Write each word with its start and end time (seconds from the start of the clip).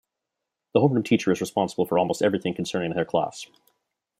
The 0.73 0.79
homeroom 0.79 1.05
teacher 1.05 1.31
is 1.31 1.41
responsible 1.41 1.85
for 1.85 1.99
almost 1.99 2.23
everything 2.23 2.55
concerning 2.55 2.91
their 2.93 3.05
class. 3.05 3.45